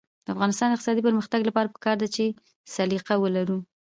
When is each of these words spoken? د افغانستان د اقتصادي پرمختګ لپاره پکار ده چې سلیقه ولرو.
د 0.25 0.27
افغانستان 0.35 0.67
د 0.69 0.73
اقتصادي 0.75 1.01
پرمختګ 1.07 1.39
لپاره 1.49 1.73
پکار 1.75 1.95
ده 2.01 2.07
چې 2.15 2.25
سلیقه 2.75 3.13
ولرو. 3.19 3.57